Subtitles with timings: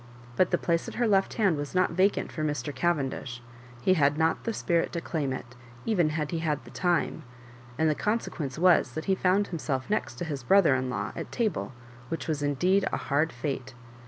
[0.35, 2.73] But the place at her left hand was not left vacant for Mr.
[2.73, 3.39] Cavendish;
[3.83, 7.21] he had not the spirit to claim it, even had he had the time;
[7.77, 11.31] and the consequence was that he found himself next to his brother in law at
[11.31, 11.71] table,
[12.09, 13.75] which was indeed a hard fate.